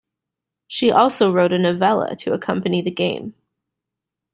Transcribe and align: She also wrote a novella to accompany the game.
She 0.67 0.89
also 0.89 1.31
wrote 1.31 1.53
a 1.53 1.59
novella 1.59 2.15
to 2.15 2.33
accompany 2.33 2.81
the 2.81 2.89
game. 2.89 3.35